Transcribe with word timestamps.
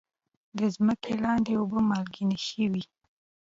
د 0.57 0.59
ځمکې 0.75 1.13
لاندې 1.23 1.51
اوبه 1.59 1.79
مالګینې 1.89 2.37
شوي؟ 2.47 2.83